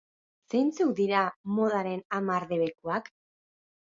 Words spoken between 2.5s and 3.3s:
debekuak?